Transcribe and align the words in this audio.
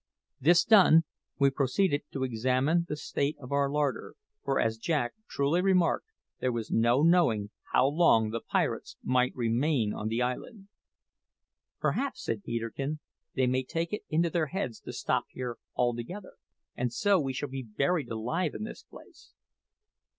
This 0.39 0.63
done, 0.65 1.03
we 1.37 1.51
proceeded 1.51 2.01
to 2.11 2.23
examine 2.23 2.77
into 2.79 2.85
the 2.87 2.97
state 2.97 3.37
of 3.39 3.51
our 3.51 3.69
larder, 3.69 4.15
for, 4.43 4.59
as 4.59 4.79
Jack 4.79 5.13
truly 5.29 5.61
remarked, 5.61 6.07
there 6.39 6.51
was 6.51 6.71
no 6.71 7.03
knowing 7.03 7.51
how 7.71 7.85
long 7.87 8.31
the 8.31 8.39
pirates 8.41 8.97
might 9.03 9.31
remain 9.35 9.93
on 9.93 10.07
the 10.07 10.19
island. 10.19 10.69
"Perhaps," 11.79 12.23
said 12.23 12.41
Peterkin, 12.43 12.99
"they 13.35 13.45
may 13.45 13.61
take 13.61 13.93
it 13.93 14.01
into 14.09 14.31
their 14.31 14.47
heads 14.47 14.79
to 14.79 14.91
stop 14.91 15.25
here 15.29 15.59
altogether, 15.75 16.33
and 16.75 16.91
so 16.91 17.19
we 17.19 17.31
shall 17.31 17.49
be 17.49 17.61
buried 17.61 18.09
alive 18.09 18.55
in 18.55 18.63
this 18.63 18.81
place." 18.83 19.35